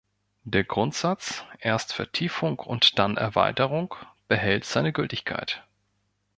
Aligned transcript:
Der 0.45 0.63
Grundsatz 0.63 1.43
"erst 1.59 1.93
Vertiefung 1.93 2.57
und 2.57 2.97
dann 2.97 3.17
Erweiterung" 3.17 3.93
behält 4.27 4.65
seine 4.65 4.93
Gültigkeit. 4.93 5.63